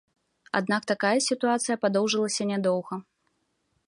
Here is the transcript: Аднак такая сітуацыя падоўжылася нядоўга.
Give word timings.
Аднак 0.59 0.85
такая 0.91 1.19
сітуацыя 1.25 1.75
падоўжылася 1.83 2.49
нядоўга. 2.53 2.93